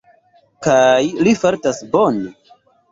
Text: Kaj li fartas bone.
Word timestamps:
Kaj 0.67 1.03
li 1.29 1.37
fartas 1.43 1.87
bone. 1.95 2.37